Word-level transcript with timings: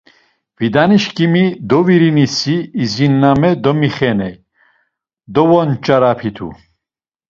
Fidanişǩimi 0.57 1.45
dovorinisi 1.69 2.55
izinlame 2.83 3.51
domixeney, 3.63 4.35
dovonç̌arapitu. 5.33 6.47